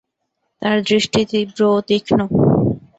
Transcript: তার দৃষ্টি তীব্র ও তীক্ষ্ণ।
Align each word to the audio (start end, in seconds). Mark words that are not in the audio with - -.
তার 0.61 0.77
দৃষ্টি 0.83 1.21
তীব্র 1.31 1.59
ও 1.69 1.85
তীক্ষ্ণ। 1.87 2.19